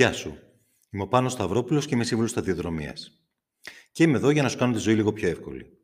[0.00, 0.38] Γεια σου.
[0.90, 3.20] Είμαι ο Πάνος Σταυρόπουλος και είμαι σύμβουλος σταδιοδρομίας.
[3.92, 5.78] Και είμαι εδώ για να σου κάνω τη ζωή λίγο πιο εύκολη.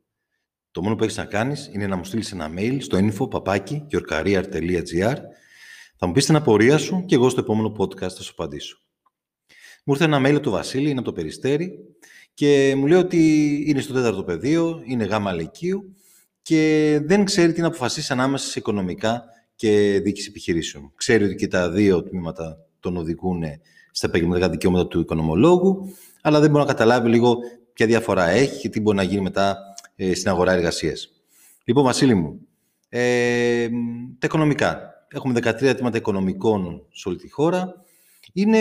[0.71, 3.85] Το μόνο που έχεις να κάνεις είναι να μου στείλεις ένα mail στο info παπάκι
[5.97, 8.77] Θα μου πεις την απορία σου και εγώ στο επόμενο podcast θα σου απαντήσω.
[9.83, 11.71] Μου ήρθε ένα mail από το Βασίλη, είναι από το Περιστέρι
[12.33, 15.95] και μου λέει ότι είναι στο τέταρτο πεδίο, είναι γάμα λυκείου
[16.41, 19.23] και δεν ξέρει τι να αποφασίσει ανάμεσα σε οικονομικά
[19.55, 20.91] και διοίκηση επιχειρήσεων.
[20.95, 23.43] Ξέρει ότι και τα δύο τμήματα τον οδηγούν
[23.91, 27.37] στα επαγγελματικά δικαιώματα του οικονομολόγου, αλλά δεν μπορεί να καταλάβει λίγο
[27.73, 29.57] ποια διαφορά έχει και τι μπορεί να γίνει μετά
[29.95, 31.09] ε, στην αγορά εργασίας.
[31.63, 32.47] Λοιπόν, Βασίλη μου,
[32.89, 33.67] ε,
[34.19, 34.91] τα οικονομικά.
[35.07, 37.73] Έχουμε 13 αιτήματα οικονομικών σε όλη τη χώρα.
[38.33, 38.59] Είναι,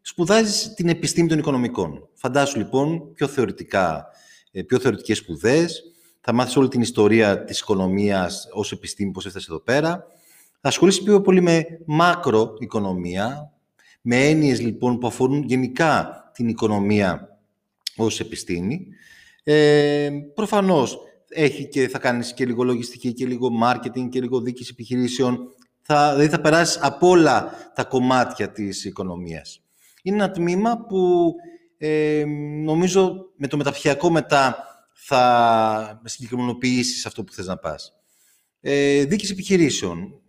[0.00, 2.08] σπουδάζεις την επιστήμη των οικονομικών.
[2.14, 4.06] Φαντάσου λοιπόν πιο θεωρητικά,
[4.52, 5.82] ε, πιο θεωρητικές σπουδές,
[6.20, 10.06] θα μάθεις όλη την ιστορία της οικονομίας ως επιστήμη, πώς έφτασε εδώ πέρα.
[10.64, 13.52] Θα ασχολείσαι πιο πολύ με μακροοικονομία,
[14.00, 17.38] με έννοιες λοιπόν που αφορούν γενικά την οικονομία
[17.96, 18.86] ως επιστήμη.
[19.42, 24.70] Ε, προφανώς έχει και θα κάνεις και λίγο λογιστική και λίγο marketing και λίγο δίκηση
[24.72, 25.54] επιχειρήσεων.
[25.80, 29.62] Θα, δηλαδή θα περάσεις από όλα τα κομμάτια της οικονομίας.
[30.02, 31.32] Είναι ένα τμήμα που
[31.78, 32.24] ε,
[32.64, 34.56] νομίζω με το μεταπτυχιακό μετά
[34.92, 37.92] θα συγκεκριμενοποιήσεις αυτό που θες να πας.
[38.60, 40.22] Ε, δίκηση επιχειρήσεων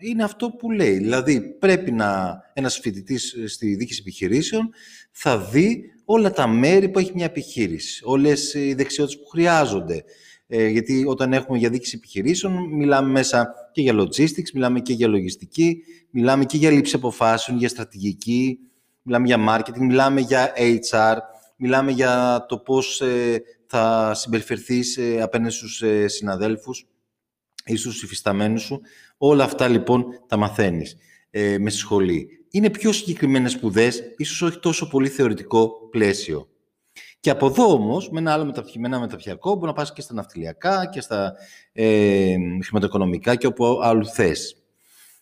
[0.00, 0.98] είναι αυτό που λέει.
[0.98, 4.70] Δηλαδή, πρέπει να ένας φοιτητής στη δίκηση επιχειρήσεων
[5.10, 10.04] θα δει όλα τα μέρη που έχει μια επιχείρηση, όλες οι δεξιότητες που χρειάζονται.
[10.46, 15.08] Ε, γιατί όταν έχουμε για δίκηση επιχειρήσεων, μιλάμε μέσα και για logistics, μιλάμε και για
[15.08, 18.58] λογιστική, μιλάμε και για λήψη αποφάσεων, για στρατηγική,
[19.02, 20.52] μιλάμε για marketing, μιλάμε για
[20.90, 21.16] HR,
[21.56, 26.86] μιλάμε για το πώς ε, θα συμπεριφερθείς ε, απέναντι στους ε, συναδέλφους
[27.72, 28.80] ή στους υφισταμένους σου.
[29.18, 30.96] Όλα αυτά λοιπόν τα μαθαίνεις
[31.30, 32.28] ε, με στη σχολή.
[32.50, 36.48] Είναι πιο συγκεκριμένες σπουδές, ίσως όχι τόσο πολύ θεωρητικό πλαίσιο.
[37.20, 40.86] Και από εδώ όμως, με ένα άλλο μεταπτυχημένο μεταπτυχιακό, μπορεί να πας και στα ναυτιλιακά
[40.92, 41.34] και στα
[41.72, 44.56] ε, χρηματοοικονομικά και όπου άλλου θες.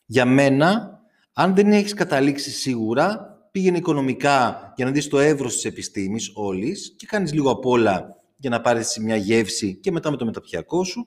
[0.07, 1.01] Για μένα,
[1.33, 6.95] αν δεν έχεις καταλήξει σίγουρα, πήγαινε οικονομικά για να δεις το εύρος της επιστήμης όλης
[6.97, 10.85] και κάνεις λίγο απ' όλα για να πάρεις μια γεύση και μετά με το μεταπτυχιακό
[10.85, 11.07] σου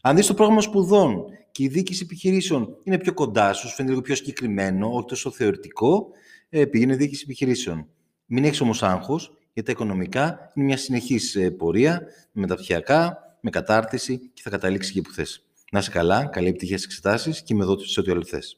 [0.00, 4.00] αν δεις το πρόγραμμα σπουδών και η διοίκηση επιχειρήσεων είναι πιο κοντά σου, φαίνεται λίγο
[4.00, 6.08] πιο συγκεκριμένο, όχι τόσο θεωρητικό,
[6.48, 7.86] ε, πήγαινε διοίκηση επιχειρήσεων.
[8.26, 12.02] Μην έχεις όμως άγχος, γιατί τα οικονομικά είναι μια συνεχής ε, πορεία,
[12.32, 15.44] με μεταπτυχιακά, με κατάρτιση και θα καταλήξεις εκεί που θες.
[15.72, 18.56] Να είσαι καλά, καλή επιτυχία στις εξετάσεις και με εδώ σε ό,τι άλλο θες.